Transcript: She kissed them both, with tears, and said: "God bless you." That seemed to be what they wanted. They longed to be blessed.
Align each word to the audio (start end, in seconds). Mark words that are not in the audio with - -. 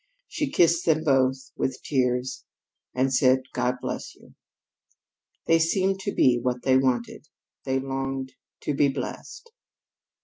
She 0.27 0.49
kissed 0.49 0.85
them 0.87 1.03
both, 1.03 1.51
with 1.55 1.83
tears, 1.83 2.43
and 2.95 3.13
said: 3.13 3.43
"God 3.53 3.75
bless 3.83 4.15
you." 4.15 4.33
That 5.45 5.61
seemed 5.61 5.99
to 5.99 6.11
be 6.11 6.39
what 6.41 6.63
they 6.63 6.75
wanted. 6.75 7.27
They 7.65 7.79
longed 7.79 8.33
to 8.61 8.73
be 8.73 8.87
blessed. 8.87 9.51